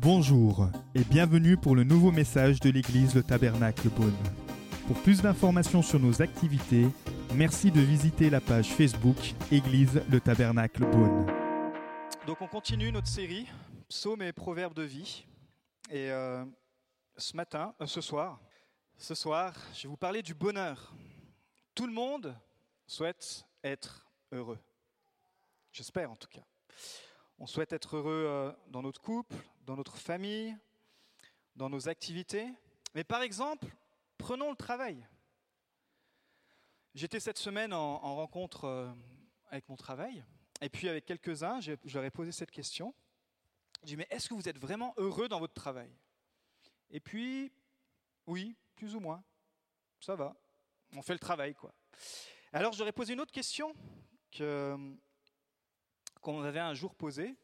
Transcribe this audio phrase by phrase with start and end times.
[0.00, 4.16] Bonjour et bienvenue pour le nouveau message de l'église Le Tabernacle Beaune.
[4.86, 6.86] Pour plus d'informations sur nos activités,
[7.34, 9.16] merci de visiter la page Facebook
[9.50, 11.26] Église Le Tabernacle Beaune.
[12.26, 13.46] Donc on continue notre série
[13.88, 15.24] Psaumes et Proverbes de vie.
[15.90, 16.44] Et euh,
[17.16, 18.40] ce matin, euh, ce soir,
[18.96, 20.94] ce soir, je vais vous parler du bonheur.
[21.74, 22.34] Tout le monde
[22.86, 24.58] souhaite être heureux.
[25.72, 26.44] J'espère en tout cas.
[27.38, 30.56] On souhaite être heureux euh, dans notre couple, dans notre famille,
[31.56, 32.46] dans nos activités.
[32.94, 33.66] Mais par exemple,
[34.18, 35.06] prenons le travail.
[36.94, 38.92] J'étais cette semaine en, rencontre euh,
[39.48, 40.22] avec mon travail,
[40.60, 42.94] et puis avec quelques-uns, je, leur ai posé cette question.
[43.82, 45.90] J'ai dit, mais est-ce que vous êtes vraiment heureux dans votre travail?
[46.90, 47.50] Et puis,
[48.26, 49.24] oui, plus ou moins.
[50.00, 50.36] Ça va.
[50.94, 51.74] On fait le travail, quoi.
[52.52, 53.74] Alors, j'aurais posé une autre question
[54.30, 54.76] que,
[56.22, 57.36] qu'on avait un jour posée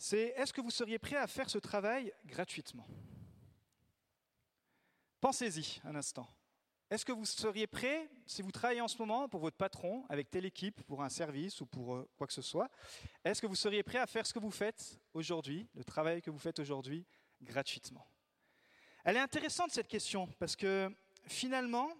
[0.00, 2.86] c'est est-ce que vous seriez prêt à faire ce travail gratuitement?
[5.20, 6.26] Pensez-y un instant.
[6.88, 10.30] Est-ce que vous seriez prêt, si vous travaillez en ce moment pour votre patron, avec
[10.30, 12.70] telle équipe, pour un service ou pour euh, quoi que ce soit,
[13.22, 16.30] est-ce que vous seriez prêt à faire ce que vous faites aujourd'hui, le travail que
[16.30, 17.06] vous faites aujourd'hui,
[17.42, 18.06] gratuitement?
[19.04, 20.90] Elle est intéressante cette question, parce que
[21.26, 21.90] finalement,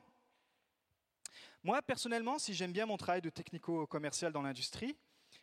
[1.63, 4.97] moi personnellement, si j'aime bien mon travail de technico-commercial dans l'industrie,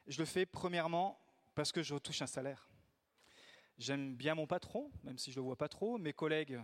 [0.07, 1.19] je le fais premièrement
[1.53, 2.69] parce que je touche un salaire.
[3.77, 5.97] J'aime bien mon patron, même si je ne le vois pas trop.
[5.97, 6.59] Mes collègues,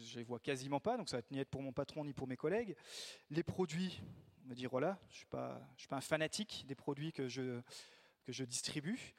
[0.00, 2.28] je les vois quasiment pas, donc ça va ni être pour mon patron ni pour
[2.28, 2.76] mes collègues.
[3.30, 4.00] Les produits,
[4.44, 7.60] on va dire voilà, je ne suis, pas, un fanatique des produits que je,
[8.24, 9.14] que je distribue.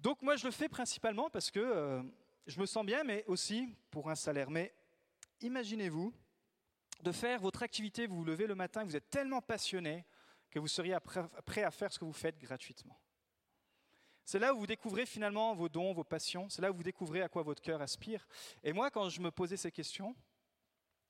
[0.00, 2.02] Donc moi je le fais principalement parce que euh,
[2.46, 4.50] je me sens bien, mais aussi pour un salaire.
[4.50, 4.74] Mais
[5.40, 6.12] imaginez-vous
[7.02, 10.04] de faire votre activité, vous vous levez le matin, vous êtes tellement passionné
[10.54, 10.96] que vous seriez
[11.44, 12.96] prêt à faire ce que vous faites gratuitement.
[14.24, 16.48] C'est là où vous découvrez finalement vos dons, vos passions.
[16.48, 18.24] C'est là où vous découvrez à quoi votre cœur aspire.
[18.62, 20.14] Et moi, quand je me posais ces questions,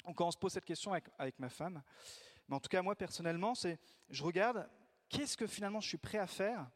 [0.07, 1.83] ou quand on se pose cette question avec, ma femme,
[2.49, 4.67] mais en tout cas moi personnellement, c'est je regarde
[5.11, 6.71] qu'est-ce que finalement je suis prêt à faire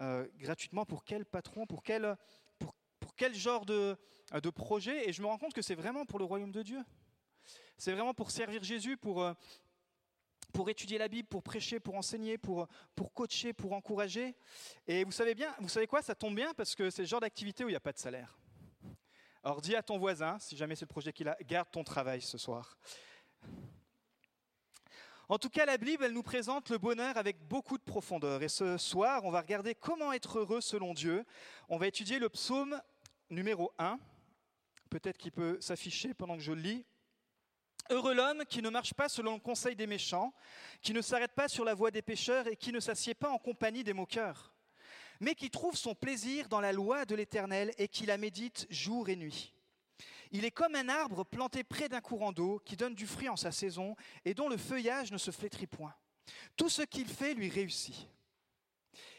[0.00, 2.16] euh, gratuitement pour quel patron, pour quel,
[2.58, 2.74] pour,
[3.16, 3.96] quel genre de,
[4.32, 5.08] de projet.
[5.08, 6.82] Et je me rends compte que c'est vraiment pour le royaume de Dieu.
[7.76, 9.32] C'est vraiment pour servir Jésus, pour, euh,
[10.52, 14.34] pour étudier la Bible, pour prêcher, pour enseigner, pour, pour coacher, pour encourager.
[14.86, 17.20] Et vous savez bien, vous savez quoi, ça tombe bien parce que c'est le genre
[17.20, 18.38] d'activité où il n'y a pas de salaire.
[19.44, 22.20] Alors dis à ton voisin, si jamais c'est le projet qu'il a, garde ton travail
[22.20, 22.76] ce soir.
[25.30, 28.42] En tout cas, la Bible, elle nous présente le bonheur avec beaucoup de profondeur.
[28.42, 31.22] Et ce soir, on va regarder comment être heureux selon Dieu.
[31.68, 32.80] On va étudier le psaume
[33.28, 33.98] numéro 1.
[34.88, 36.86] Peut-être qu'il peut s'afficher pendant que je le lis.
[37.90, 40.34] Heureux l'homme qui ne marche pas selon le conseil des méchants,
[40.82, 43.38] qui ne s'arrête pas sur la voie des pécheurs et qui ne s'assied pas en
[43.38, 44.52] compagnie des moqueurs,
[45.20, 49.08] mais qui trouve son plaisir dans la loi de l'Éternel et qui la médite jour
[49.08, 49.54] et nuit.
[50.32, 53.36] Il est comme un arbre planté près d'un courant d'eau qui donne du fruit en
[53.36, 55.94] sa saison et dont le feuillage ne se flétrit point.
[56.56, 58.06] Tout ce qu'il fait lui réussit.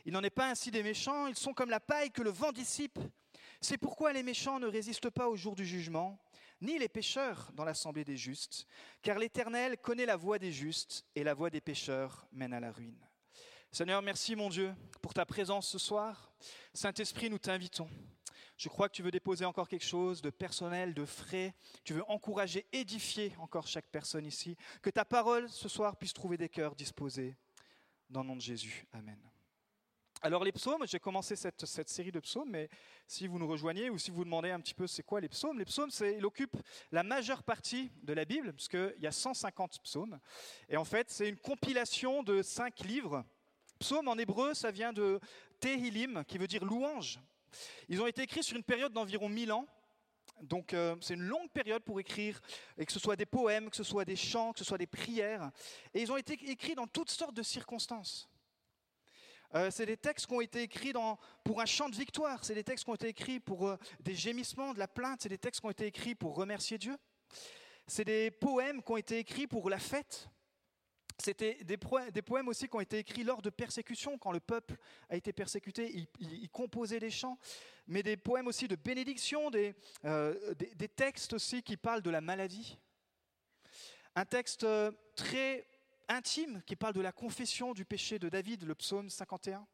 [0.06, 2.52] Il n'en est pas ainsi des méchants, ils sont comme la paille que le vent
[2.52, 3.00] dissipe.
[3.62, 6.20] C'est pourquoi les méchants ne résistent pas au jour du jugement,
[6.62, 8.66] ni les pécheurs dans l'assemblée des justes,
[9.02, 12.72] car l'Éternel connaît la voie des justes et la voie des pécheurs mène à la
[12.72, 13.08] ruine.
[13.72, 16.32] Seigneur, merci mon Dieu pour ta présence ce soir.
[16.74, 17.90] Saint-Esprit, nous t'invitons.
[18.58, 21.54] Je crois que tu veux déposer encore quelque chose de personnel, de frais.
[21.84, 24.58] Tu veux encourager, édifier encore chaque personne ici.
[24.82, 27.38] Que ta parole ce soir puisse trouver des cœurs disposés.
[28.10, 28.86] Dans le nom de Jésus.
[28.92, 29.18] Amen.
[30.22, 32.70] Alors les psaumes, j'ai commencé cette, série de psaumes, mais
[33.08, 35.58] si vous nous rejoignez ou si vous demandez un petit peu c'est quoi les psaumes,
[35.58, 36.58] les psaumes, il occupe
[36.92, 40.20] la majeure partie de la Bible, puisqu'il y a 150 psaumes.
[40.68, 43.24] Et en fait, c'est une compilation de cinq livres.
[43.80, 45.22] Psaumes en hébreu, ça vient de
[45.62, 47.22] Tehillim, qui veut dire louange.
[47.88, 49.66] Ils ont été écrits sur une période d'environ 1000 ans.
[50.42, 52.42] Donc euh, c'est une longue période pour écrire,
[52.78, 54.88] et que ce soit des poèmes, que ce soit des chants, que ce soit des
[54.88, 55.50] prières.
[55.94, 58.30] Et ils ont été écrits dans toutes sortes de circonstances.
[59.56, 60.94] Euh, c'est des textes qui ont été écrits
[61.44, 64.14] pour un chant de victoire, c'est des textes qui ont été écrits pour euh, des
[64.14, 66.96] gémissements, de la plainte, c'est des textes qui ont été écrits pour remercier Dieu.
[67.88, 70.30] C'est des poèmes qui ont été écrits pour la fête.
[71.18, 74.78] C'était des, poèmes aussi qui ont été écrits lors de persécutions, quand le peuple
[75.10, 77.38] a été persécuté, il, composait des chants,
[77.88, 79.52] mais des poèmes aussi de bénédiction,
[80.06, 82.80] euh, des textes aussi qui parlent de la maladie.
[84.16, 84.66] Un texte
[85.16, 85.68] très
[86.10, 89.66] intime qui parle de la confession du péché de David, le psaume 51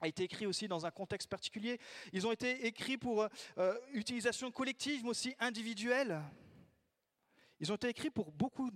[0.00, 1.78] a été écrit aussi dans un contexte particulier.
[2.12, 3.26] Ils ont été écrits pour
[3.58, 6.20] euh, utilisation collective, mais aussi individuelle.
[7.60, 8.70] Ils ont été écrits pour beaucoup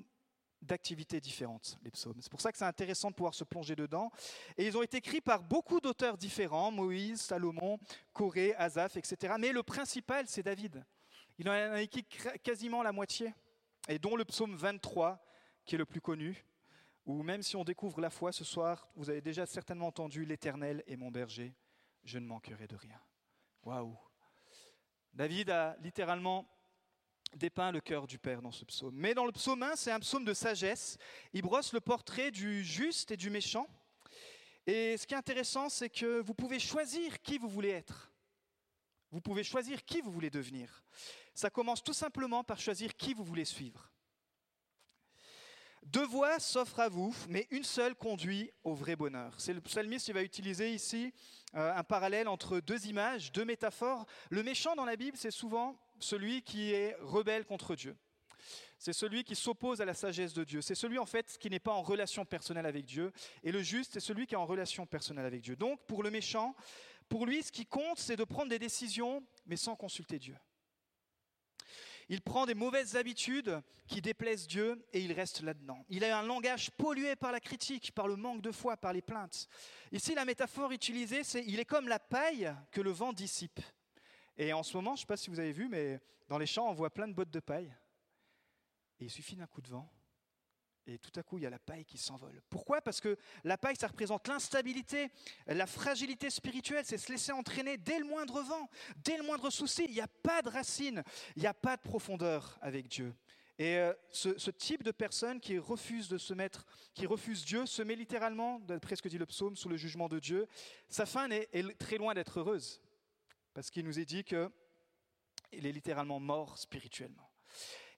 [0.63, 2.19] d'activités différentes, les psaumes.
[2.21, 4.11] C'est pour ça que c'est intéressant de pouvoir se plonger dedans.
[4.57, 7.79] Et ils ont été écrits par beaucoup d'auteurs différents, Moïse, Salomon,
[8.13, 9.35] Corée, Asaph, etc.
[9.39, 10.85] Mais le principal, c'est David.
[11.39, 12.05] Il en a écrit
[12.43, 13.33] quasiment la moitié,
[13.89, 15.25] et dont le psaume 23,
[15.65, 16.45] qui est le plus connu,
[17.09, 20.85] où même si on découvre la foi ce soir, vous avez déjà certainement entendu L'Éternel
[20.87, 21.55] est mon berger,
[22.05, 23.01] je ne manquerai de rien.
[23.65, 23.99] Waouh
[25.15, 26.47] David a littéralement
[27.35, 28.95] dépeint le cœur du Père dans ce psaume.
[28.95, 30.99] Mais dans le psaume 1, c'est un psaume de sagesse.
[31.33, 33.67] Il brosse le portrait du juste et du méchant.
[34.67, 38.13] Et ce qui est intéressant, c'est que vous pouvez choisir qui vous voulez être.
[39.11, 40.85] Vous pouvez choisir qui vous voulez devenir.
[41.35, 43.91] Ça commence tout simplement par choisir qui vous voulez suivre.
[45.93, 49.35] Deux voies s'offrent à vous, mais une seule conduit au vrai bonheur.
[49.39, 51.15] C'est le psalmiste qui va utiliser ici
[51.55, 54.05] euh, un parallèle entre deux images, deux métaphores.
[54.29, 57.97] Le méchant dans la Bible, c'est souvent celui qui est rebelle contre Dieu.
[58.79, 60.61] C'est celui qui s'oppose à la sagesse de Dieu.
[60.61, 63.11] C'est celui en fait qui n'est pas en relation personnelle avec Dieu.
[63.43, 65.57] Et le juste, c'est celui qui est en relation personnelle avec Dieu.
[65.57, 66.55] Donc pour le méchant,
[67.09, 70.37] pour lui, ce qui compte, c'est de prendre des décisions, mais sans consulter Dieu.
[72.09, 75.85] Il prend des mauvaises habitudes qui déplaisent Dieu et il reste là-dedans.
[75.89, 79.03] Il a un langage pollué par la critique, par le manque de foi, par les
[79.03, 79.49] plaintes.
[79.93, 83.61] Ici, la métaphore utilisée, c'est il est comme la paille que le vent dissipe.
[84.37, 86.47] Et en ce moment, je ne sais pas si vous avez vu, mais dans les
[86.47, 87.75] champs, on voit plein de bottes de paille.
[89.01, 89.91] Et il suffit d'un coup de vent
[90.89, 92.41] et tout à coup, il y a la paille qui s'envole.
[92.49, 92.81] Pourquoi?
[92.81, 95.11] Parce que la paille, ça représente l'instabilité,
[95.47, 99.85] la fragilité spirituelle, c'est se laisser entraîner dès le moindre vent, dès le moindre souci.
[99.85, 101.03] Il n'y a pas de racines,
[101.37, 103.15] il n'y a pas de profondeur avec Dieu.
[103.59, 106.65] Et euh, ce, type de personne qui refuse de se mettre,
[106.95, 110.09] qui refuse Dieu, se met littéralement, d'après ce que dit le psaume, sous le jugement
[110.09, 110.47] de Dieu.
[110.89, 112.81] Sa fin est très loin d'être heureuse,
[113.53, 114.47] parce qu'il nous est dit qu'il
[115.53, 117.29] est littéralement mort spirituellement.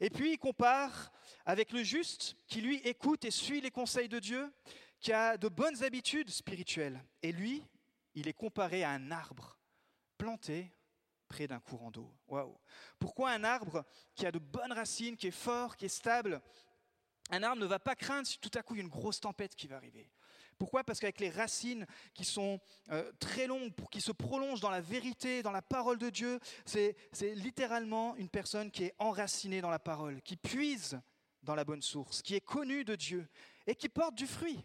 [0.01, 1.13] Et puis il compare
[1.45, 4.53] avec le juste qui lui écoute et suit les conseils de Dieu,
[4.99, 7.03] qui a de bonnes habitudes spirituelles.
[7.23, 7.65] Et lui,
[8.15, 9.59] il est comparé à un arbre
[10.19, 10.73] planté
[11.29, 12.13] près d'un courant d'eau.
[12.29, 12.59] Waouh
[12.99, 16.43] Pourquoi un arbre qui a de bonnes racines, qui est fort, qui est stable
[17.31, 19.21] Un arbre ne va pas craindre si tout à coup il y a une grosse
[19.21, 20.11] tempête qui va arriver?
[20.61, 20.85] Pourquoi?
[20.85, 22.61] Parce qu'avec les racines qui sont
[22.91, 26.95] euh, très longues, qui se prolongent dans la vérité, dans la parole de Dieu, c'est
[27.35, 31.01] littéralement une personne qui est enracinée dans la parole, qui puise
[31.43, 33.27] dans la bonne source, qui est connue de Dieu
[33.67, 34.63] et qui porte du fruit.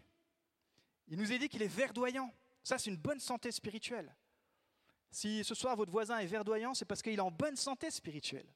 [1.08, 2.30] Il nous est dit qu'il est verdoyant.
[2.62, 4.14] Ça, c'est une bonne santé spirituelle.
[5.10, 8.52] Si ce soir votre voisin est verdoyant, c'est parce qu'il est en bonne santé spirituelle.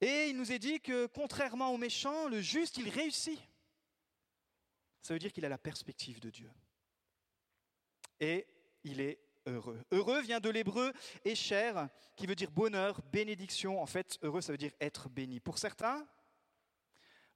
[0.00, 3.40] Et il nous est dit que contrairement au méchant, le juste, il réussit
[5.02, 6.50] ça veut dire qu'il a la perspective de Dieu.
[8.20, 8.46] Et
[8.84, 9.82] il est heureux.
[9.90, 10.92] Heureux vient de l'hébreu
[11.34, 13.80] cher, qui veut dire bonheur, bénédiction.
[13.80, 15.40] En fait, heureux, ça veut dire être béni.
[15.40, 16.06] Pour certains,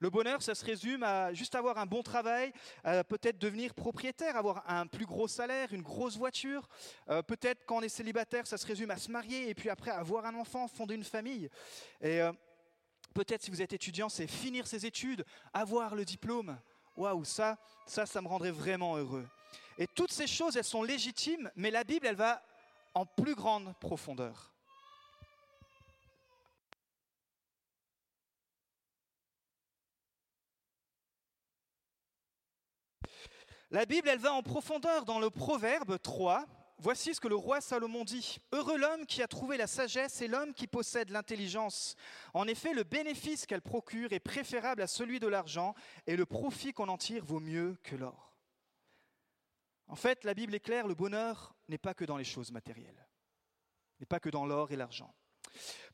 [0.01, 2.53] le bonheur, ça se résume à juste avoir un bon travail,
[2.83, 6.69] peut-être devenir propriétaire, avoir un plus gros salaire, une grosse voiture.
[7.09, 9.91] Euh, peut-être quand on est célibataire, ça se résume à se marier et puis après
[9.91, 11.49] avoir un enfant, fonder une famille.
[12.03, 12.33] Et euh,
[13.15, 15.25] peut-être si vous êtes étudiant, c'est finir ses études,
[15.55, 16.59] avoir le diplôme
[16.97, 17.57] waouh, ça,
[17.87, 19.27] ça, ça me rendrait vraiment heureux.
[19.79, 22.43] Et toutes ces choses, elles sont légitimes, mais la Bible, elle va
[22.95, 24.53] en plus grande profondeur.
[33.71, 36.47] La Bible, elle va en profondeur dans le Proverbe 3,
[36.85, 38.37] Voici ce que le roi Salomon dit.
[38.53, 41.97] Heureux l'homme qui a trouvé la sagesse et l'homme qui possède l'intelligence.
[42.35, 45.75] En effet, le bénéfice qu'elle procure est préférable à celui de l'argent
[46.07, 48.37] et le profit qu'on en tire vaut mieux que l'or.
[49.87, 53.09] En fait, la Bible est claire, le bonheur n'est pas que dans les choses matérielles,
[53.99, 55.15] n'est pas que dans l'or et l'argent.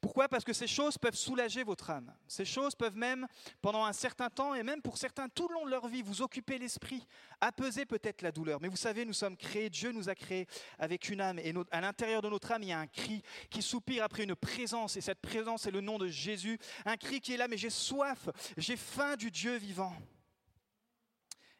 [0.00, 0.28] Pourquoi?
[0.28, 2.14] Parce que ces choses peuvent soulager votre âme.
[2.26, 3.26] Ces choses peuvent même,
[3.60, 6.22] pendant un certain temps, et même pour certains tout le long de leur vie, vous
[6.22, 7.06] occuper l'esprit,
[7.40, 8.60] apaiser peut-être la douleur.
[8.60, 10.46] Mais vous savez, nous sommes créés, Dieu nous a créés
[10.78, 13.62] avec une âme, et à l'intérieur de notre âme, il y a un cri qui
[13.62, 16.58] soupire après une présence, et cette présence est le nom de Jésus.
[16.84, 19.94] Un cri qui est là, mais j'ai soif, j'ai faim du Dieu vivant.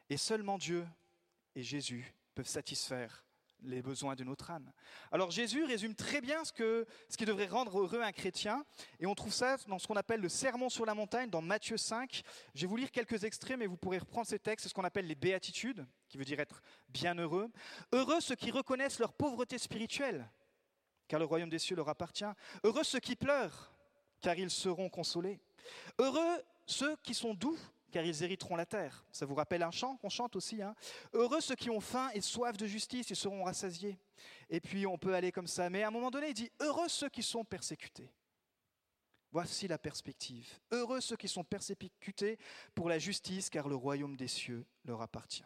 [0.09, 0.85] Et seulement Dieu
[1.55, 3.23] et Jésus peuvent satisfaire
[3.63, 4.71] les besoins de notre âme.
[5.11, 8.65] Alors Jésus résume très bien ce, qui devrait rendre heureux un chrétien,
[8.99, 11.77] et on trouve ça dans ce qu'on appelle le Sermon sur la montagne, dans Matthieu
[11.77, 12.23] 5.
[12.55, 14.83] Je vais vous lire quelques extraits, mais vous pourrez reprendre ces textes, c'est ce qu'on
[14.83, 17.49] appelle les béatitudes, qui veut dire être bien heureux.
[17.91, 20.29] Heureux ceux qui reconnaissent leur pauvreté spirituelle,
[21.07, 22.25] car le royaume des cieux leur appartient.
[22.63, 23.73] Heureux ceux qui pleurent,
[24.21, 25.39] car ils seront consolés.
[25.99, 27.57] Heureux ceux qui sont doux,
[27.91, 29.05] car ils hériteront la terre.
[29.11, 30.61] Ça vous rappelle un chant qu'on chante aussi.
[30.61, 30.75] Hein
[31.13, 33.99] Heureux ceux qui ont faim et soif de justice, ils seront rassasiés.
[34.49, 35.69] Et puis on peut aller comme ça.
[35.69, 38.11] Mais à un moment donné, il dit Heureux ceux qui sont persécutés.
[39.31, 40.49] Voici la perspective.
[40.71, 42.37] Heureux ceux qui sont persécutés
[42.75, 45.45] pour la justice, car le royaume des cieux leur appartient.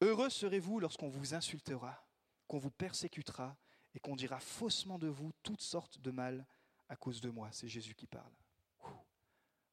[0.00, 2.06] Heureux serez-vous lorsqu'on vous insultera,
[2.46, 3.56] qu'on vous persécutera
[3.94, 6.46] et qu'on dira faussement de vous toutes sortes de mal
[6.88, 7.48] à cause de moi.
[7.50, 8.32] C'est Jésus qui parle.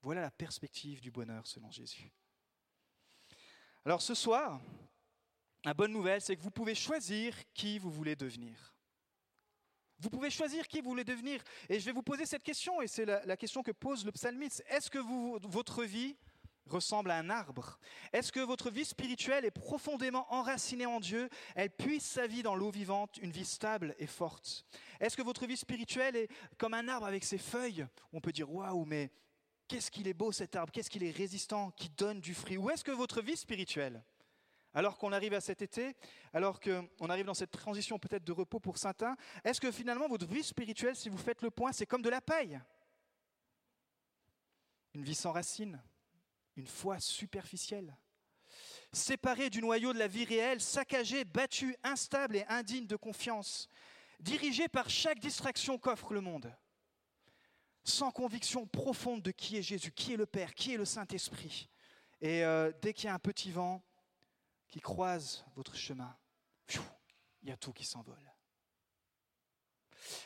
[0.05, 2.11] Voilà la perspective du bonheur selon Jésus.
[3.83, 4.61] Alors ce soir,
[5.63, 8.75] la bonne nouvelle, c'est que vous pouvez choisir qui vous voulez devenir.
[9.97, 11.43] Vous pouvez choisir qui vous voulez devenir.
[11.69, 14.63] Et je vais vous poser cette question, et c'est la, question que pose le psalmiste.
[14.67, 14.99] Est-ce que
[15.47, 16.15] votre vie
[16.67, 17.79] ressemble à un arbre?
[18.13, 21.29] Est-ce que votre vie spirituelle est profondément enracinée en Dieu?
[21.55, 24.67] Elle puise sa vie dans l'eau vivante, une vie stable et forte
[24.99, 27.87] Est-ce que votre vie spirituelle est comme un arbre avec ses feuilles?
[28.13, 29.09] On peut dire waouh, mais
[29.67, 30.71] qu'est-ce qu'il est beau cet arbre?
[30.71, 32.57] Qu'est-ce qu'il est résistant, qui donne du fruit?
[32.57, 34.03] Ou est-ce que votre vie spirituelle?
[34.73, 35.95] Alors qu'on arrive à cet été,
[36.33, 40.27] alors qu'on arrive dans cette transition peut-être de repos pour certains, est-ce que finalement votre
[40.27, 42.59] vie spirituelle, si vous faites le point, c'est comme de la paille?
[44.93, 45.81] Une vie sans racines,
[46.57, 47.95] une foi superficielle,
[48.91, 53.69] séparée du noyau de la vie réelle, saccagée, battue, instable et indigne de confiance,
[54.19, 56.53] dirigée par chaque distraction qu'offre le monde,
[57.85, 61.69] sans conviction profonde de qui est Jésus, qui est le Père, qui est le Saint-Esprit.
[62.19, 63.81] Et euh, dès qu'il y a un petit vent,
[64.67, 66.17] qui croise votre chemin,
[67.43, 68.33] il y a tout qui s'envole.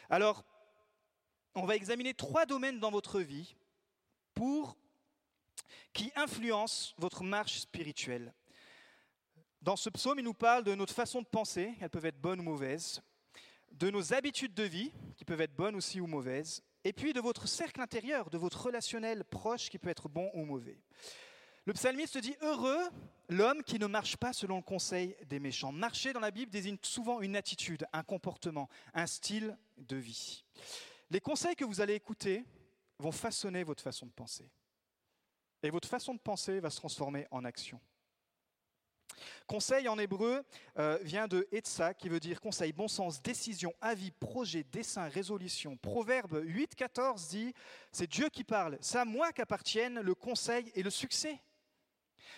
[0.09, 0.43] Alors,
[1.53, 3.55] on va examiner trois domaines dans votre vie
[4.33, 4.77] pour
[5.93, 8.33] qui influencent votre marche spirituelle.
[9.61, 12.39] Dans ce psaume, il nous parle de notre façon de penser, elles peuvent être bonnes
[12.39, 13.01] ou mauvaises,
[13.73, 17.19] de nos habitudes de vie, qui peuvent être bonnes aussi ou mauvaises, et puis de
[17.19, 20.79] votre cercle intérieur, de votre relationnel proche, qui peut être bon ou mauvais.
[21.65, 22.89] Le psalmiste dit Heureux
[23.27, 25.71] l'homme qui ne marche pas selon le conseil des méchants.
[25.71, 30.43] Marcher dans la Bible désigne souvent une attitude, un comportement, un style de vie.
[31.11, 32.43] Les conseils que vous allez écouter
[32.97, 34.49] vont façonner votre façon de penser.
[35.61, 37.79] Et votre façon de penser va se transformer en action.
[39.47, 40.43] Conseil en hébreu
[40.77, 45.77] euh, vient de etza, qui veut dire conseil, bon sens, décision, avis, projet, dessein, résolution.
[45.77, 47.53] Proverbe 8, 14 dit
[47.91, 51.41] C'est Dieu qui parle, c'est à moi qu'appartiennent le conseil et le succès.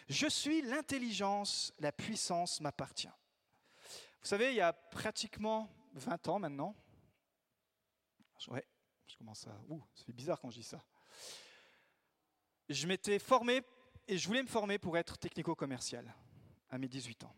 [0.10, 3.08] Je suis l'intelligence, la puissance m'appartient.
[4.22, 6.76] Vous savez, il y a pratiquement 20 ans maintenant,
[8.38, 9.56] je commence à...
[9.70, 10.84] Ouh, ça fait bizarre quand je dis ça.
[12.70, 13.62] Je m'étais formé,
[14.08, 16.14] et je voulais me former pour être technico-commercial
[16.72, 17.36] à mes 18 ans.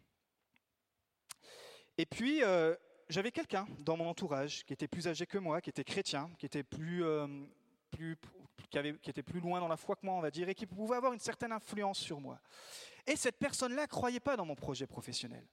[1.97, 2.75] Et puis, euh,
[3.09, 6.45] j'avais quelqu'un dans mon entourage qui était plus âgé que moi, qui était chrétien, qui
[6.45, 7.27] était plus, euh,
[7.91, 8.17] plus,
[8.69, 10.55] qui, avait, qui, était plus loin dans la foi que moi, on va dire, et
[10.55, 12.39] qui pouvait avoir une certaine influence sur moi.
[13.05, 15.45] Et cette personne-là ne croyait pas dans mon projet professionnel.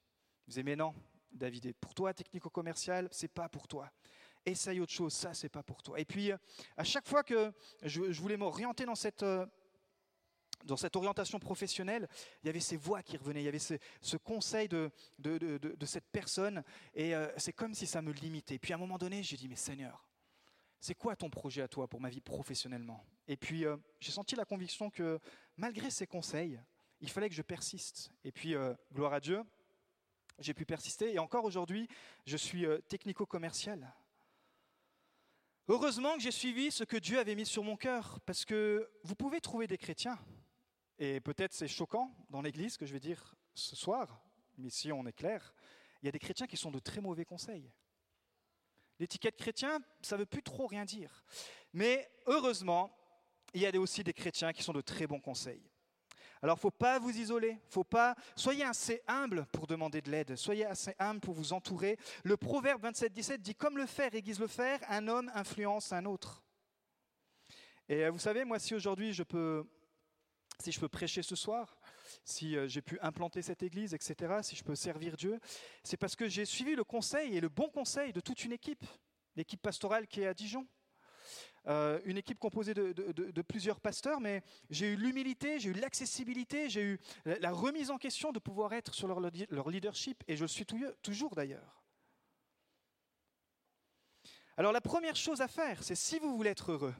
[0.46, 0.94] Il disait, mais non,
[1.32, 3.90] David, pour toi, technico-commercial, c'est pas pour toi.
[4.46, 6.00] Essaye autre chose, ça, c'est pas pour toi.
[6.00, 6.32] Et puis,
[6.76, 9.24] à chaque fois que je, voulais m'orienter dans cette,
[10.64, 12.08] dans cette orientation professionnelle,
[12.42, 14.90] il y avait ces voix qui revenaient, il y avait ce, conseil de,
[15.84, 16.62] cette personne,
[16.94, 18.58] et euh, c'est comme si ça me limitait.
[18.58, 20.08] Puis à un moment donné, j'ai dit, mais Seigneur,
[20.80, 23.04] c'est quoi ton projet à toi pour ma vie professionnellement?
[23.28, 25.18] Et puis euh, j'ai senti la conviction que
[25.56, 26.60] malgré ces conseils,
[27.00, 28.12] il fallait que je persiste.
[28.24, 29.42] Et puis, euh, gloire à Dieu,
[30.38, 31.14] j'ai pu persister.
[31.14, 31.88] Et encore aujourd'hui,
[32.26, 33.90] je suis technico-commercial.
[35.68, 39.14] Heureusement que j'ai suivi ce que Dieu avait mis sur mon cœur, parce que vous
[39.14, 40.18] pouvez trouver des chrétiens,
[41.00, 44.22] et peut-être c'est choquant dans l'Église que je vais dire ce soir,
[44.58, 45.54] mais si on est clair,
[46.02, 47.72] il y a des chrétiens qui sont de très mauvais conseils.
[48.98, 51.24] L'étiquette chrétien, ça ne veut plus trop rien dire.
[51.72, 52.94] Mais heureusement,
[53.54, 55.62] il y a aussi des chrétiens qui sont de très bons conseils.
[56.42, 58.14] Alors, il ne faut pas vous isoler, faut pas.
[58.36, 61.98] Soyez assez humble pour demander de l'aide, soyez assez humble pour vous entourer.
[62.24, 66.42] Le proverbe 27-17 dit Comme le fer aiguise le fer, un homme influence un autre.
[67.88, 69.66] Et euh, vous savez, moi, si aujourd'hui je peux,
[70.60, 71.76] si je peux prêcher ce soir,
[72.24, 75.40] si euh, j'ai pu implanter cette église, etc., si je peux servir Dieu,
[75.82, 78.84] c'est parce que j'ai suivi le conseil et le bon conseil de toute une équipe,
[79.36, 80.66] l'équipe pastorale qui est à Dijon.
[81.66, 86.82] Euh, une équipe composée de, plusieurs pasteurs, mais j'ai eu l'humilité, j'ai eu l'accessibilité, j'ai
[86.82, 90.48] eu la remise en question de pouvoir être sur leur, leur leadership, et je le
[90.48, 90.64] suis
[91.02, 91.82] toujours d'ailleurs.
[94.56, 96.94] Alors la première chose à faire, c'est si vous voulez être heureux,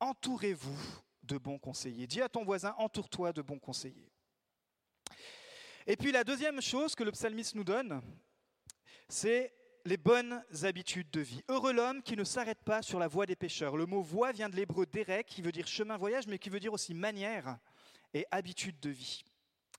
[0.00, 0.78] entourez-vous
[1.24, 2.06] de bons conseillers.
[2.06, 4.10] Dis à ton voisin, entoure-toi de bons conseillers.
[5.86, 8.00] Et puis la deuxième chose que le psalmiste nous donne,
[9.08, 9.52] c'est
[9.84, 11.42] les bonnes habitudes de vie.
[11.48, 13.76] Heureux l'homme qui ne s'arrête pas sur la voie des pécheurs.
[13.76, 16.60] Le mot voie vient de l'hébreu derek, qui veut dire chemin voyage, mais qui veut
[16.60, 17.58] dire aussi manière
[18.14, 19.24] et habitude de vie.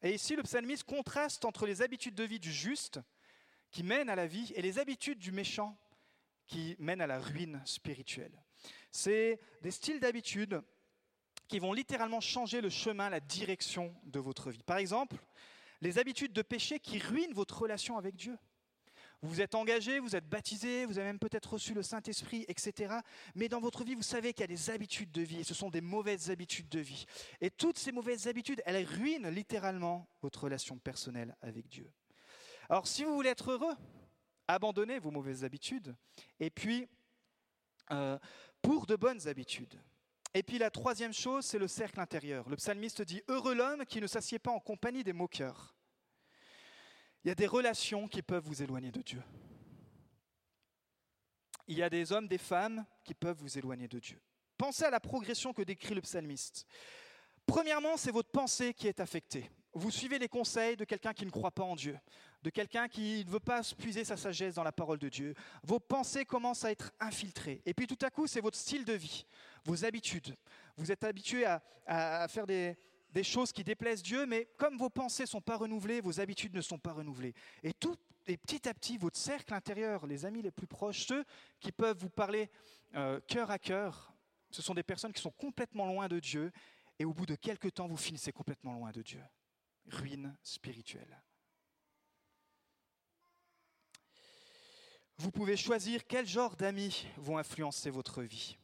[0.04, 3.00] Et ici, le psalmiste contraste entre les habitudes de vie du juste,
[3.72, 5.76] qui mènent à la vie, et les habitudes du méchant,
[6.46, 8.44] qui mènent à la ruine spirituelle.
[8.92, 10.62] C'est des styles d'habitude
[11.48, 14.64] qui vont littéralement changer le chemin, la direction de votre vie.
[14.64, 15.18] Par exemple,
[15.82, 18.38] les habitudes de péché qui ruinent votre relation avec Dieu.
[19.22, 22.96] Vous êtes engagé, vous êtes baptisé, vous avez même peut-être reçu le Saint-Esprit, etc.
[23.34, 25.54] Mais dans votre vie, vous savez qu'il y a des habitudes de vie, et ce
[25.54, 27.06] sont des mauvaises habitudes de vie.
[27.42, 31.90] Et toutes ces mauvaises habitudes, elles ruinent littéralement votre relation personnelle avec Dieu.
[32.70, 33.74] Alors si vous voulez être heureux,
[34.48, 35.96] abandonnez vos mauvaises habitudes,
[36.40, 36.88] et puis
[37.92, 38.18] euh,
[38.62, 39.80] pour de bonnes habitudes.
[40.36, 42.50] Et puis la troisième chose, c'est le cercle intérieur.
[42.50, 45.74] Le psalmiste dit, Heureux l'homme qui ne s'assied pas en compagnie des moqueurs.
[47.24, 49.24] Il y a des relations qui peuvent vous éloigner de Dieu.
[51.68, 54.22] Il y a des hommes, des femmes qui peuvent vous éloigner de Dieu.
[54.58, 56.68] Pensez à la progression que décrit le psalmiste.
[57.46, 59.50] Premièrement, c'est votre pensée qui est affectée.
[59.72, 61.98] Vous suivez les conseils de quelqu'un qui ne croit pas en Dieu,
[62.46, 65.34] de quelqu'un qui ne veut pas puiser sa sagesse dans la parole de Dieu.
[65.64, 67.64] Vos pensées commencent à être infiltrées.
[67.66, 69.26] Et puis tout à coup, c'est votre style de vie
[69.66, 70.36] vos habitudes.
[70.78, 71.44] Vous êtes habitué
[71.88, 72.78] à, faire des,
[73.24, 76.62] choses qui déplaisent Dieu, mais comme vos pensées ne sont pas renouvelées, vos habitudes ne
[76.62, 77.34] sont pas renouvelées.
[77.64, 77.96] Et, tout,
[78.28, 81.26] et petit à petit, votre cercle intérieur, les amis les plus proches, ceux
[81.60, 82.52] qui peuvent vous parler
[82.94, 84.14] euh, cœur à cœur,
[84.52, 86.52] ce sont des personnes qui sont complètement loin de Dieu,
[87.00, 89.24] et au bout de quelques temps, vous finissez complètement loin de Dieu.
[89.88, 91.22] Ruine spirituelle.
[95.18, 98.58] Vous pouvez choisir quel genre d'amis vont influencer votre vie.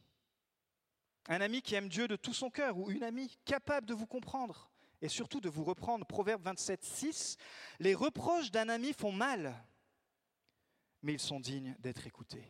[1.28, 4.06] Un ami qui aime Dieu de tout son cœur ou une amie capable de vous
[4.06, 6.04] comprendre et surtout de vous reprendre.
[6.04, 7.36] Proverbe 27, 6.
[7.78, 9.64] Les reproches d'un ami font mal,
[11.02, 12.46] mais ils sont dignes d'être écoutés.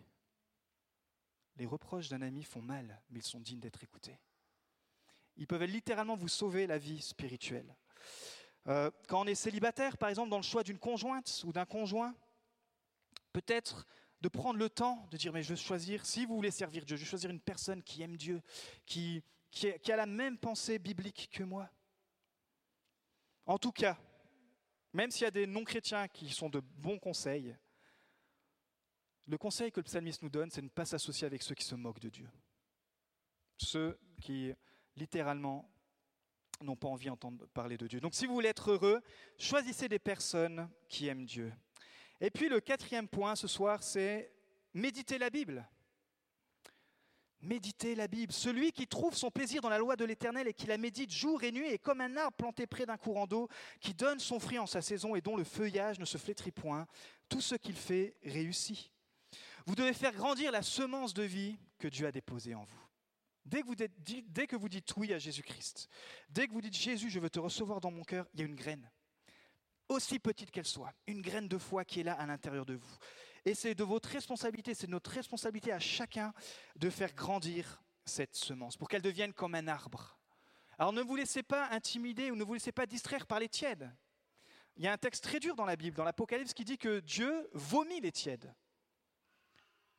[1.57, 4.19] Les reproches d'un ami font mal, mais ils sont dignes d'être écoutés.
[5.37, 7.77] Ils peuvent littéralement vous sauver la vie spirituelle.
[8.67, 12.15] Euh, quand on est célibataire, par exemple, dans le choix d'une conjointe ou d'un conjoint,
[13.33, 13.87] peut-être
[14.21, 16.97] de prendre le temps de dire, mais je veux choisir, si vous voulez servir Dieu,
[16.97, 18.41] je veux choisir une personne qui aime Dieu,
[18.87, 21.69] qui, qui, a la même pensée biblique que moi.
[23.47, 23.99] En tout cas,
[24.93, 27.57] même s'il y a des non-chrétiens qui sont de bons conseils,
[29.27, 31.65] le conseil que le psalmiste nous donne, c'est de ne pas s'associer avec ceux qui
[31.65, 32.29] se moquent de Dieu.
[33.57, 34.53] Ceux qui,
[34.97, 35.69] littéralement,
[36.61, 38.01] n'ont pas envie d'entendre parler de Dieu.
[38.01, 39.03] Donc si vous voulez être heureux,
[39.39, 41.53] choisissez des personnes qui aiment Dieu.
[42.23, 44.33] Et puis le quatrième point ce soir, c'est
[44.73, 45.69] méditer la Bible.
[47.41, 48.33] Méditer la Bible.
[48.33, 51.43] Celui qui trouve son plaisir dans la loi de l'Éternel et qui la médite jour
[51.43, 53.49] et nuit est comme un arbre planté près d'un courant d'eau
[53.81, 56.87] qui donne son fruit en sa saison et dont le feuillage ne se flétrit point.
[57.29, 58.93] Tout ce qu'il fait réussit.
[59.67, 62.89] Vous devez faire grandir la semence de vie que Dieu a déposée en vous.
[63.45, 65.89] Dès que, vous dites, dès que vous dites oui à Jésus-Christ,
[66.29, 68.47] dès que vous dites Jésus, je veux te recevoir dans mon cœur, il y a
[68.47, 68.89] une graine
[69.93, 72.97] aussi petite qu'elle soit, une graine de foi qui est là à l'intérieur de vous.
[73.45, 76.33] Et c'est de votre responsabilité, c'est notre responsabilité à chacun
[76.77, 80.19] de faire grandir cette semence pour qu'elle devienne comme un arbre.
[80.79, 83.91] Alors ne vous laissez pas intimider ou ne vous laissez pas distraire par les tièdes.
[84.77, 87.01] Il y a un texte très dur dans la Bible, dans l'Apocalypse, qui dit que
[87.01, 88.55] Dieu vomit les tièdes.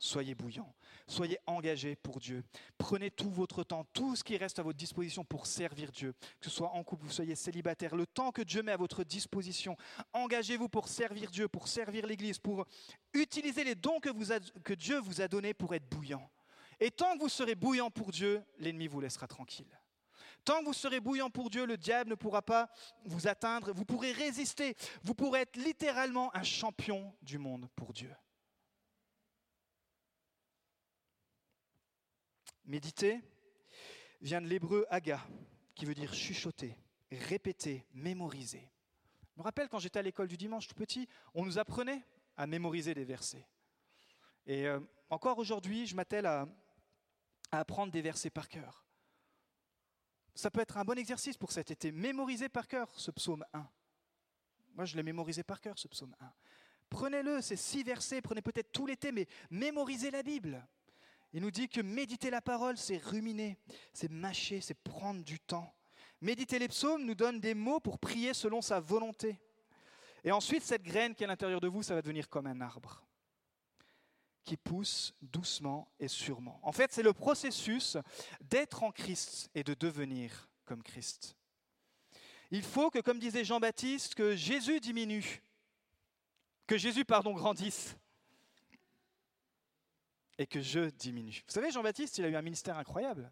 [0.03, 0.75] Soyez bouillant,
[1.07, 2.43] soyez engagé pour Dieu.
[2.77, 6.13] Prenez tout votre temps, tout ce qui reste à votre disposition pour servir Dieu.
[6.41, 9.05] Que ce soit en couple, vous soyez célibataire, le temps que Dieu met à votre
[9.05, 9.77] disposition.
[10.11, 12.65] Engagez-vous pour servir Dieu, pour servir l'Église, pour
[13.13, 14.09] utiliser les dons que,
[14.59, 16.29] que Dieu vous a donnés pour être bouillant.
[16.81, 19.79] Et tant que vous serez bouillant pour Dieu, l'ennemi vous laissera tranquille.
[20.43, 22.69] Tant que vous serez bouillant pour Dieu, le diable ne pourra pas
[23.05, 23.71] vous atteindre.
[23.71, 24.75] Vous pourrez résister.
[25.01, 28.13] Vous pourrez être littéralement un champion du monde pour Dieu.
[32.65, 33.21] Méditer
[34.21, 35.25] vient de l'hébreu aga,
[35.75, 36.77] qui veut dire chuchoter,
[37.11, 38.69] répéter, mémoriser.
[39.33, 42.03] Je me rappelle quand j'étais à l'école du dimanche tout petit, on nous apprenait
[42.37, 43.47] à mémoriser des versets.
[44.45, 46.47] Et euh, encore aujourd'hui, je m'attelle à,
[47.51, 48.85] apprendre des versets par cœur.
[50.33, 51.91] Ça peut être un bon exercice pour cet été.
[51.91, 53.69] Mémoriser par cœur ce psaume 1.
[54.73, 56.33] Moi, je l'ai mémorisé par cœur, ce psaume 1.
[56.89, 60.65] Prenez-le, ces six versets, prenez peut-être tout l'été, mais mémorisez la Bible.
[61.33, 63.57] Il nous dit que méditer la parole, c'est ruminer,
[63.91, 65.73] c'est mâcher, c'est prendre du temps.
[66.21, 69.41] Méditer les psaumes nous donne des mots pour prier selon sa volonté.
[70.23, 72.61] Et ensuite, cette graine qui est à l'intérieur de vous, ça va devenir comme un
[72.61, 73.03] arbre
[74.43, 76.59] qui pousse doucement et sûrement.
[76.63, 77.97] En fait, c'est le processus
[78.41, 81.35] d'être en Christ et de devenir comme Christ.
[82.51, 85.41] Il faut que, comme disait Jean-Baptiste, que Jésus diminue,
[86.67, 87.95] que Jésus, pardon, grandisse
[90.37, 91.43] et que je diminue.
[91.47, 93.31] Vous savez, Jean-Baptiste, il a eu un ministère incroyable.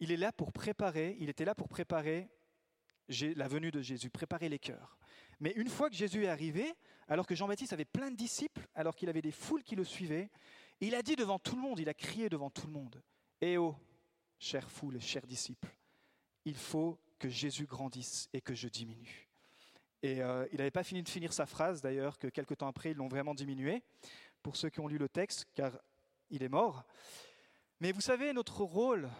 [0.00, 2.28] Il est là pour préparer, il était là pour préparer
[3.36, 4.98] la venue de Jésus, préparer les cœurs.
[5.40, 6.74] Mais une fois que Jésus est arrivé,
[7.08, 10.30] alors que Jean-Baptiste avait plein de disciples, alors qu'il avait des foules qui le suivaient,
[10.80, 13.00] Il a dit devant tout le monde, il a crié devant tout le monde,
[13.40, 13.76] Eh oh,
[14.40, 15.72] chère foule, chers disciples,
[16.44, 19.28] il faut que Jésus grandisse et que je diminue.
[20.02, 22.90] Et euh, il n'avait pas fini de finir sa phrase, d'ailleurs, que quelques temps après,
[22.90, 23.84] ils l'ont vraiment diminué,
[24.42, 25.72] pour ceux qui ont lu le texte, car
[26.30, 26.84] il est mort.
[27.80, 29.10] Mais vous savez, notre rôle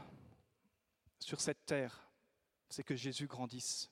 [1.19, 2.11] sur cette terre,
[2.69, 3.91] c'est que Jésus grandisse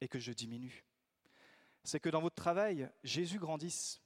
[0.00, 0.84] et que je diminue.
[1.84, 4.00] C'est que dans votre travail, Jésus grandisse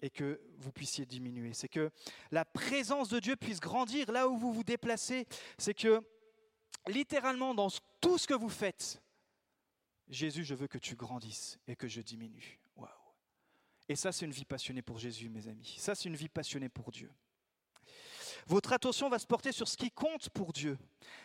[0.00, 1.54] et que vous puissiez diminuer.
[1.54, 1.90] C'est que
[2.30, 5.26] la présence de Dieu puisse grandir là où vous vous déplacez.
[5.58, 6.02] C'est que
[6.86, 7.68] littéralement dans
[8.00, 9.00] tout ce que vous faites,
[10.08, 12.60] Jésus, je veux que tu grandisses et que je diminue.
[13.88, 15.76] Et ça, c'est une vie passionnée pour Jésus, mes amis.
[15.78, 17.12] Ça, c'est une vie passionnée pour Dieu.
[18.46, 20.78] Votre attention va se porter sur ce qui compte pour Dieu.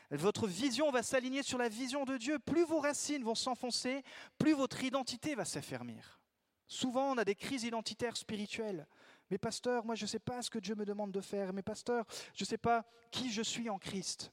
[0.09, 2.39] Votre vision va s'aligner sur la vision de Dieu.
[2.39, 4.03] Plus vos racines vont s'enfoncer,
[4.39, 6.19] plus votre identité va s'affermir.
[6.67, 8.87] Souvent, on a des crises identitaires spirituelles.
[9.29, 11.53] Mais pasteur, moi je ne sais pas ce que Dieu me demande de faire.
[11.53, 14.31] Mais pasteur, je ne sais pas qui je suis en Christ.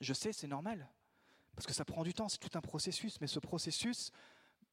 [0.00, 0.88] Je sais, c'est normal.
[1.56, 3.20] Parce que ça prend du temps, c'est tout un processus.
[3.20, 4.12] Mais ce processus,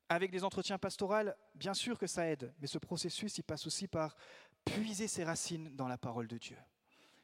[0.10, 2.54] avec des entretiens pastoraux, bien sûr que ça aide.
[2.60, 4.16] Mais ce processus, il passe aussi par
[4.64, 6.58] puiser ses racines dans la parole de Dieu.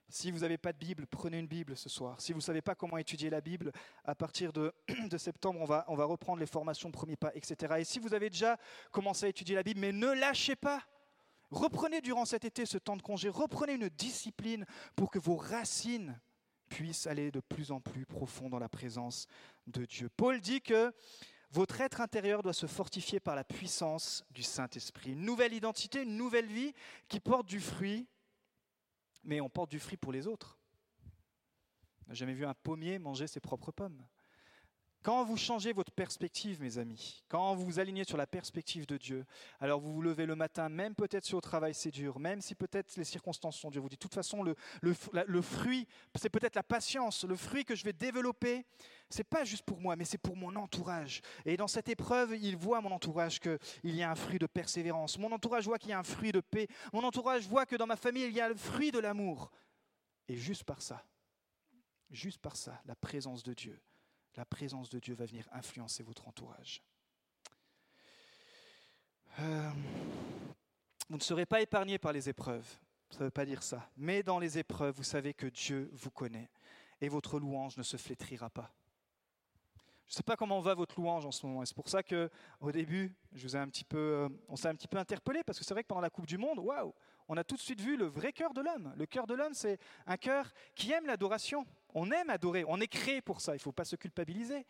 [0.10, 2.20] Si vous n'avez pas de Bible, prenez une Bible ce soir.
[2.20, 3.72] Si vous ne savez pas comment étudier la Bible,
[4.04, 4.74] à partir de,
[5.18, 7.76] septembre, on va, on va reprendre les formations premiers pas, etc.
[7.80, 8.58] Et si vous avez déjà
[8.92, 10.84] commencé à étudier la Bible, mais ne lâchez pas,
[11.50, 14.66] reprenez durant cet été ce temps de congé, reprenez une discipline
[14.98, 16.20] pour que vos racines
[16.68, 19.28] puissent aller de plus en plus profond dans la présence
[19.68, 20.10] de Dieu.
[20.10, 20.94] Paul dit que
[21.52, 25.12] votre être intérieur doit se fortifier par la puissance du Saint-Esprit.
[25.12, 26.74] Une nouvelle identité, une nouvelle vie
[27.08, 28.08] qui porte du fruit
[29.24, 30.58] mais on porte du fruit pour les autres.
[32.06, 34.04] On n'a jamais vu un pommier manger ses propres pommes.
[35.04, 38.98] Quand vous changez votre perspective, mes amis, quand vous vous alignez sur la perspective de
[38.98, 39.26] Dieu,
[39.60, 42.54] alors vous vous levez le matin, même peut-être si au travail c'est dur, même si
[42.54, 46.56] peut-être les circonstances sont dures, vous dites, de toute façon, le, le, fruit, c'est peut-être
[46.56, 48.64] la patience, le fruit que je vais développer,
[49.10, 51.22] c'est pas juste pour moi, mais c'est pour mon entourage.
[51.46, 55.18] Et dans cette épreuve, il voit mon entourage qu'il y a un fruit de persévérance,
[55.18, 57.88] mon entourage voit qu'il y a un fruit de paix, mon entourage voit que dans
[57.88, 59.52] ma famille, il y a le fruit de l'amour.
[60.28, 61.04] Et juste par ça,
[62.12, 63.82] juste par ça, la présence de Dieu
[64.36, 66.82] la présence de Dieu va venir influencer votre entourage.
[69.40, 69.72] Euh,
[71.10, 72.68] vous ne serez pas épargné par les épreuves,
[73.10, 73.90] ça ne veut pas dire ça.
[73.98, 76.50] Mais dans les épreuves, vous savez que Dieu vous connaît
[77.00, 78.74] et votre louange ne se flétrira pas.
[80.08, 81.64] Je ne sais pas comment va votre louange en ce moment.
[81.64, 84.76] c'est pour ça qu'au début, je vous ai un petit peu, euh, on s'est un
[84.76, 86.94] petit peu interpellé parce que c'est vrai que pendant la Coupe du Monde, waouh,
[87.30, 88.94] on a tout de suite vu le vrai cœur de l'homme.
[88.98, 91.66] Le cœur de l'homme, c'est un cœur qui aime l'adoration.
[91.94, 94.66] On aime adorer, on est créé pour ça, il ne faut pas se culpabiliser.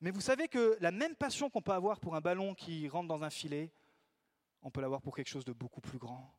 [0.00, 3.08] Mais vous savez que la même passion qu'on peut avoir pour un ballon qui rentre
[3.08, 3.72] dans un filet,
[4.62, 6.34] on peut l'avoir pour quelque chose de beaucoup plus grand.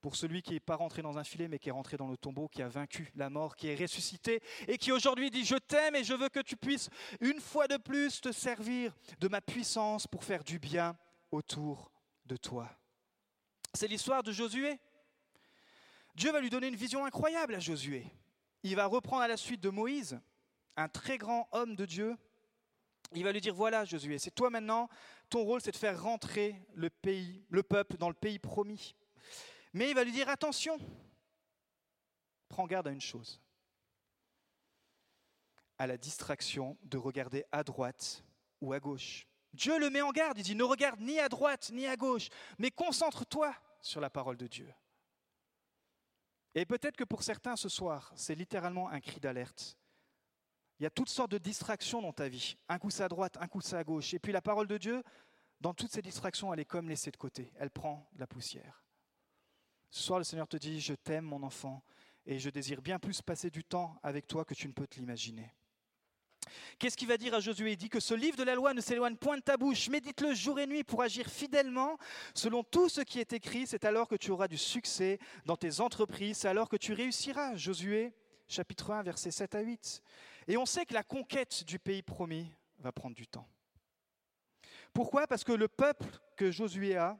[0.00, 2.16] Pour celui qui n'est pas rentré dans un filet, mais qui est rentré dans le
[2.16, 5.96] tombeau, qui a vaincu la mort, qui est ressuscité, et qui aujourd'hui dit, je t'aime
[5.96, 10.06] et je veux que tu puisses une fois de plus te servir de ma puissance
[10.06, 10.96] pour faire du bien
[11.32, 11.90] autour
[12.26, 12.70] de toi.
[13.74, 14.78] C'est l'histoire de Josué.
[16.14, 18.06] Dieu va lui donner une vision incroyable à Josué
[18.62, 20.20] il va reprendre à la suite de Moïse,
[20.76, 22.16] un très grand homme de Dieu.
[23.14, 24.88] Il va lui dire voilà Josué, c'est toi maintenant,
[25.30, 26.90] ton rôle c'est de faire rentrer le
[27.48, 28.94] le peuple dans le pays promis.
[29.72, 30.78] Mais il va lui dire attention,
[32.48, 33.40] prends garde à une chose,
[35.78, 38.24] à la distraction de regarder à droite
[38.60, 39.26] ou à gauche.
[39.54, 42.28] Dieu le met en garde, il dit ne regarde ni à droite ni à gauche,
[42.58, 44.72] mais concentre-toi sur la parole de Dieu.
[46.54, 49.78] Et peut-être que pour certains ce soir, c'est littéralement un cri d'alerte.
[50.78, 52.56] Il y a toutes sortes de distractions dans ta vie.
[52.68, 54.14] Un coup c'est à droite, un coup c'est à gauche.
[54.14, 55.02] Et puis la parole de Dieu,
[55.60, 57.52] dans toutes ces distractions, elle est comme laissée de côté.
[57.58, 58.84] Elle prend de la poussière.
[59.90, 61.82] Ce soir, le Seigneur te dit, je t'aime mon enfant,
[62.26, 65.00] et je désire bien plus passer du temps avec toi que tu ne peux te
[65.00, 65.54] l'imaginer.
[66.78, 67.72] Qu'est-ce qu'il va dire à Josué?
[67.72, 69.88] Il dit que ce livre de la loi ne s'éloigne point de ta bouche.
[69.88, 71.98] Médite-le jour et nuit pour agir fidèlement
[72.34, 73.66] selon tout ce qui est écrit.
[73.66, 76.38] C'est alors que tu auras du succès dans tes entreprises.
[76.38, 77.56] C'est alors que tu réussiras.
[77.56, 78.12] Josué,
[78.48, 80.02] chapitre 1, versets 7 à 8.
[80.48, 83.48] Et on sait que la conquête du pays promis va prendre du temps.
[84.92, 85.26] Pourquoi?
[85.26, 87.18] Parce que le peuple que Josué a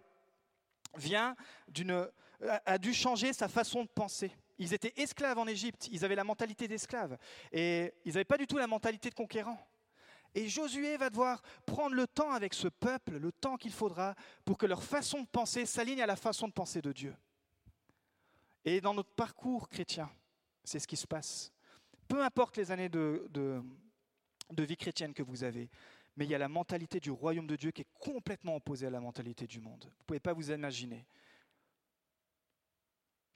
[0.96, 1.36] vient
[1.68, 2.08] d'une,
[2.40, 4.32] a dû changer sa façon de penser.
[4.58, 7.16] Ils étaient esclaves en Égypte, ils avaient la mentalité d'esclaves,
[7.52, 9.58] et ils n'avaient pas du tout la mentalité de conquérant.
[10.34, 14.58] Et Josué va devoir prendre le temps avec ce peuple, le temps qu'il faudra pour
[14.58, 17.14] que leur façon de penser s'aligne à la façon de penser de Dieu.
[18.64, 20.10] Et dans notre parcours chrétien,
[20.64, 21.52] c'est ce qui se passe.
[22.08, 25.70] Peu importe les années de, de vie chrétienne que vous avez,
[26.16, 28.90] mais il y a la mentalité du royaume de Dieu qui est complètement opposée à
[28.90, 29.84] la mentalité du monde.
[29.84, 31.06] Vous ne pouvez pas vous imaginer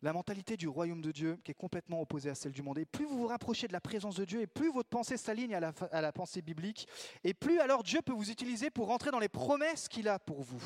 [0.03, 2.79] la mentalité du royaume de Dieu qui est complètement opposée à celle du monde.
[2.79, 5.55] Et plus vous vous rapprochez de la présence de Dieu, et plus votre pensée s'aligne
[5.55, 5.61] à
[6.01, 6.89] la, pensée biblique,
[7.23, 10.43] et plus alors Dieu peut vous utiliser pour rentrer dans les promesses qu'il a pour
[10.43, 10.63] vous.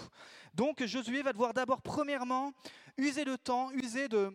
[0.54, 2.52] Donc Josué va devoir d'abord, premièrement,
[2.96, 4.34] user de temps, user de,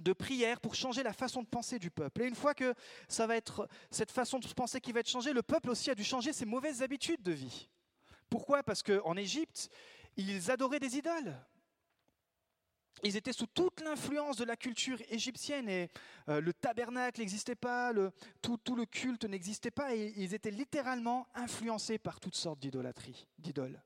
[0.00, 2.22] de prière pour changer la façon de penser du peuple.
[2.22, 2.74] Et une fois que
[3.08, 5.96] ça va être cette façon de penser qui va être changée, le peuple aussi a
[5.96, 7.68] dû changer ses mauvaises habitudes de vie.
[8.30, 8.62] Pourquoi?
[8.62, 9.68] Parce qu'en Égypte,
[10.16, 11.34] ils adoraient des idoles
[13.02, 15.90] ils étaient sous toute l'influence de la culture égyptienne et
[16.28, 17.92] euh, le tabernacle n'existait pas,
[18.40, 23.82] tout, le culte n'existait pas et ils étaient littéralement influencés par toutes sortes d'idolâtries, d'idoles.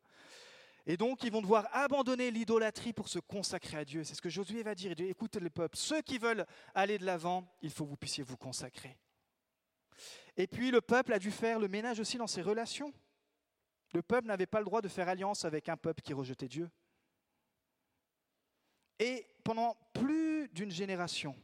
[0.86, 4.04] Et donc ils vont devoir abandonner l'idolâtrie pour se consacrer à Dieu.
[4.04, 4.94] C'est ce que Josué va dire.
[4.98, 8.36] écoutez les peuples, ceux qui veulent aller de l'avant, il faut que vous puissiez vous
[8.36, 8.96] consacrer.
[10.36, 12.94] Et puis le peuple a dû faire le ménage aussi dans ses relations.
[13.92, 16.70] Le peuple n'avait pas le droit de faire alliance avec un peuple qui rejetait Dieu.
[19.00, 21.34] Et pendant plus d'une génération,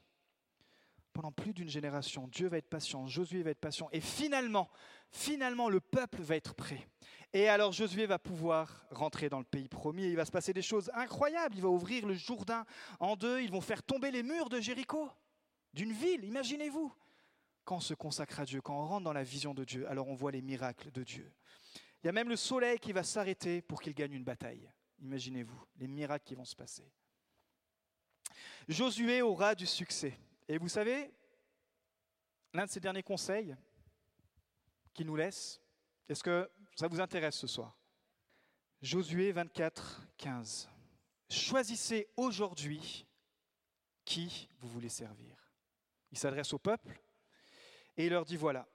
[1.14, 4.68] pendant plus d'une génération, Dieu va être patient, Josué va être patient, et finalement,
[5.10, 6.86] finalement, le peuple va être prêt.
[7.32, 10.60] Et alors Josué va pouvoir rentrer dans le pays promis, il va se passer des
[10.60, 12.66] choses incroyables, il va ouvrir le Jourdain
[13.00, 15.08] en deux, ils vont faire tomber les murs de Jéricho,
[15.72, 16.92] d'une ville, imaginez-vous.
[17.64, 20.08] Quand on se consacre à Dieu, quand on rentre dans la vision de Dieu, alors
[20.08, 21.32] on voit les miracles de Dieu.
[22.02, 24.70] Il y a même le soleil qui va s'arrêter pour qu'il gagne une bataille.
[25.00, 26.92] Imaginez-vous les miracles qui vont se passer.
[28.68, 30.18] Josué aura du succès.
[30.48, 31.12] Et vous savez,
[32.52, 33.56] l'un de ses derniers conseils
[34.94, 35.60] qu'il nous laisse,
[36.08, 37.78] est-ce que ça vous intéresse ce soir?
[38.80, 40.68] Josué 24, 15.
[41.30, 43.06] Choisissez aujourd'hui
[44.04, 45.36] qui vous voulez servir.
[46.12, 47.00] Il s'adresse au peuple
[47.96, 48.66] et il leur dit, voilà,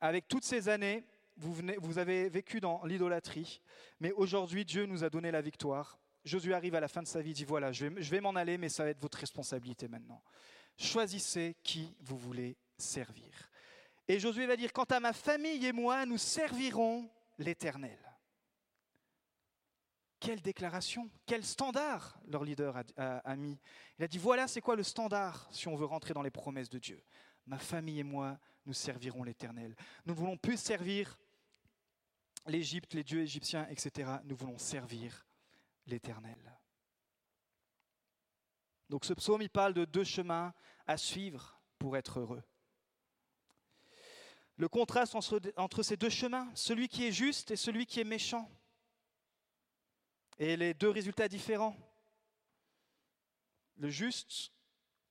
[0.00, 1.04] avec toutes ces années,
[1.36, 3.62] vous, avez vécu dans l'idolâtrie,
[3.98, 7.22] mais aujourd'hui Dieu nous a donné la victoire Josué arrive à la fin de sa
[7.22, 10.22] vie, dit voilà, je vais, m'en aller, mais ça va être votre responsabilité maintenant.
[10.76, 13.50] Choisissez qui vous voulez servir.
[14.06, 17.98] Et Josué va dire, quant à ma famille et moi, nous servirons l'Éternel.
[20.18, 23.58] Quelle déclaration, quel standard leur leader a, mis.
[23.98, 26.68] Il a dit, voilà c'est quoi le standard si on veut rentrer dans les promesses
[26.68, 27.02] de Dieu.
[27.46, 29.74] Ma famille et moi, nous servirons l'Éternel.
[30.04, 31.18] Nous ne voulons plus servir
[32.46, 34.10] l'Égypte, les dieux égyptiens, etc.
[34.24, 35.24] Nous voulons servir
[35.90, 36.58] l'Éternel.
[38.88, 40.52] Donc ce psaume, il parle de deux chemins
[40.86, 42.42] à suivre pour être heureux.
[44.56, 48.50] Le contraste entre, ces deux chemins, celui qui est juste et celui qui est méchant,
[50.38, 51.76] et les deux résultats différents.
[53.76, 54.52] Le juste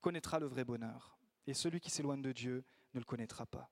[0.01, 2.63] connaîtra le vrai bonheur, et celui qui s'éloigne de Dieu
[2.93, 3.71] ne le connaîtra pas.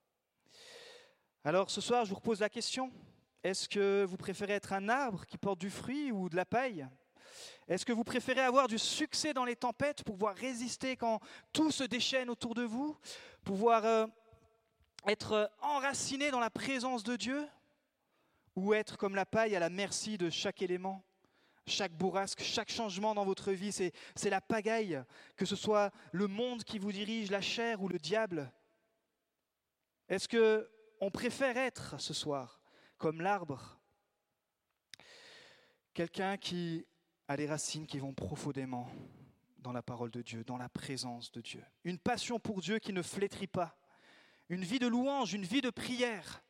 [1.44, 2.92] Alors ce soir, je vous repose la question,
[3.42, 6.86] est-ce que vous préférez être un arbre qui porte du fruit ou de la paille?
[7.68, 11.20] Est-ce que vous préférez avoir du succès dans les tempêtes pour pouvoir résister quand
[11.52, 12.96] tout se déchaîne autour de vous
[13.44, 14.06] Pouvoir euh,
[15.06, 17.46] être enraciné dans la présence de Dieu
[18.56, 21.04] Ou être comme la paille à la merci de chaque élément
[21.68, 25.02] chaque bourrasque, chaque changement dans votre vie, c'est la pagaille,
[25.36, 28.50] que ce soit le monde qui vous dirige, la chair ou le diable.
[30.08, 30.68] Est-ce que
[31.00, 32.57] on préfère être ce soir
[32.98, 33.80] comme l'arbre.
[35.94, 36.86] Quelqu'un qui
[37.28, 38.90] a les racines qui vont profondément
[39.58, 41.64] dans la parole de Dieu, dans la présence de Dieu.
[41.84, 43.78] Une passion pour Dieu qui ne flétrit pas.
[44.48, 46.42] Une vie de louange, une vie de prière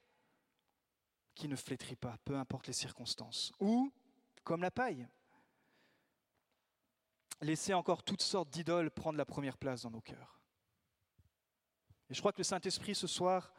[1.34, 3.52] qui ne flétrit pas, peu importe les circonstances.
[3.60, 3.92] Ou,
[4.44, 5.08] comme la paille,
[7.40, 10.40] laisser encore toutes sortes d'idoles prendre la première place dans nos cœurs.
[12.10, 13.52] Et je crois que le Saint-Esprit ce soir,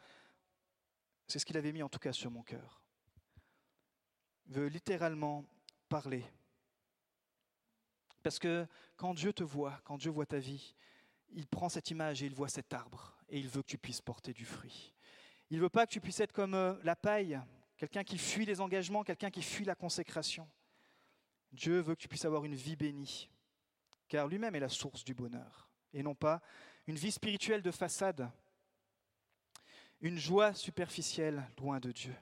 [1.26, 2.79] c'est ce qu'il avait mis en tout cas sur mon cœur
[4.50, 5.44] veut littéralement
[5.88, 6.24] parler.
[8.22, 10.74] Parce que quand Dieu te voit, quand Dieu voit ta vie,
[11.30, 14.00] il prend cette image et il voit cet arbre et il veut que tu puisses
[14.00, 14.92] porter du fruit.
[15.50, 17.40] Il ne veut pas que tu puisses être comme euh, la paille,
[17.76, 20.48] quelqu'un qui fuit les engagements, quelqu'un qui fuit la consécration.
[21.52, 23.28] Dieu veut que tu puisses avoir une vie bénie,
[24.08, 26.40] car lui-même est la source du bonheur, et non pas
[26.86, 28.30] une vie spirituelle de façade,
[30.00, 32.14] une joie superficielle loin de Dieu.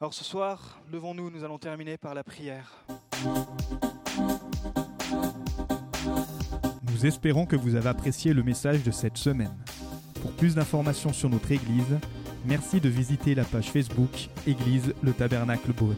[0.00, 2.84] Alors ce soir, levons-nous, nous allons terminer par la prière.
[6.88, 9.56] Nous espérons que vous avez apprécié le message de cette semaine.
[10.22, 11.98] Pour plus d'informations sur notre Église,
[12.46, 15.96] merci de visiter la page Facebook Église le Tabernacle Beaune.